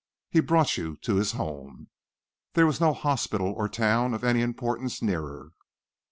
[0.31, 1.89] He brought you to his home.
[2.53, 5.51] There was no hospital or town of any importance nearer."